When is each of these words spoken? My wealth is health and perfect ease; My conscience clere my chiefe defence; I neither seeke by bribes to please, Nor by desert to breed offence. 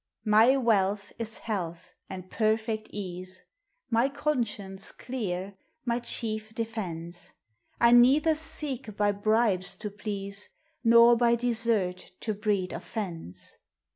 My 0.25 0.57
wealth 0.57 1.13
is 1.19 1.37
health 1.37 1.93
and 2.09 2.27
perfect 2.27 2.87
ease; 2.89 3.43
My 3.91 4.09
conscience 4.09 4.91
clere 4.91 5.53
my 5.85 5.99
chiefe 5.99 6.55
defence; 6.55 7.33
I 7.79 7.91
neither 7.91 8.33
seeke 8.33 8.95
by 8.97 9.11
bribes 9.11 9.75
to 9.75 9.91
please, 9.91 10.49
Nor 10.83 11.17
by 11.17 11.35
desert 11.35 12.13
to 12.21 12.33
breed 12.33 12.73
offence. 12.73 13.59